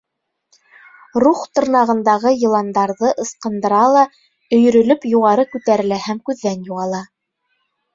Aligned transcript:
Рухх 1.23 1.43
тырнағындағы 1.59 2.33
йыландарҙы 2.39 3.13
ыскындыра 3.27 3.85
ла 3.99 4.09
өйөрөлөп 4.59 5.09
юғары 5.15 5.49
күтәрелә 5.57 6.05
һәм 6.11 6.29
күҙҙән 6.29 6.71
юғала. 6.77 7.09